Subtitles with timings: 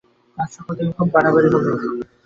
[0.37, 1.65] আজ সকাল থেকে খুব বাড়াবাড়ি হল।